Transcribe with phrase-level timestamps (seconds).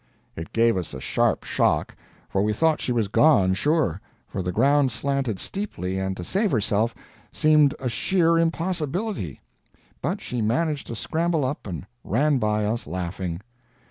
[0.35, 1.95] It gave us a sharp shock,
[2.27, 6.49] for we thought she was gone, sure, for the ground slanted steeply, and to save
[6.49, 6.95] herself
[7.31, 9.41] seemed a sheer impossibility;
[10.01, 13.41] but she managed to scramble up, and ran by us laughing.